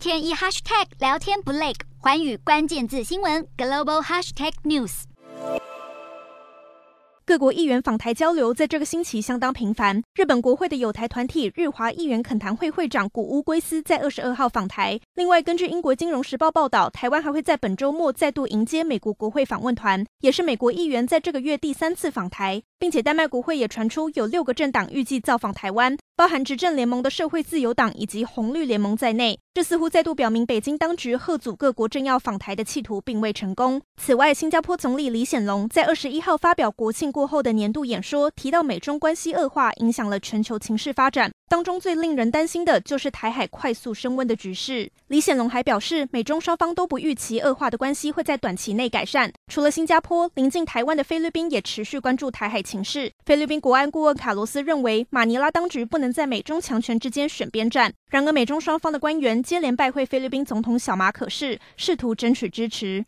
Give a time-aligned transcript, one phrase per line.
[0.00, 5.02] 天一 hashtag 聊天不累，寰宇关键字新闻 global hashtag news。
[7.26, 10.02] 各国议员访台交流在这个星期相当频繁。
[10.14, 14.98] 日本国会的友台团体日华议员恳谈会会长谷屋圭司在二十二号访台。
[15.14, 22.62] 另外，根据英国金融时报报道，台湾还会在本周末再度迎接美国国会访问团，也是美国议员在这个月第三次访台。
[22.80, 29.38] 并且，丹麦国会也传出有六个政党预计造访台湾，包含执政联盟的社会自由党以及红绿联盟在内。
[29.54, 33.80] 这似乎再度表明，北京当局贺阻各国政要访台的企图并未成功。
[33.96, 41.32] 此外，新加坡总理李显龙在二十一号发表国庆过后的年度演说，提到美中关系恶化影响了全球情势发展。
[41.50, 44.88] 当中最令人担心的就是台海快速升温的局势。
[45.08, 49.32] 李显龙还表示，美中双方都不预期恶化的关系会在短期内改善。
[49.48, 53.10] 除了新加坡，临近台湾的菲律宾也持续关注台海情势。
[53.26, 57.92] 菲律宾国安顾问卡罗斯认为，马尼拉当局不能在美中强权之间选边站。
[58.10, 63.04] 然而，美中双方的官员接连拜会菲律宾总统小马可士，试图争取支持。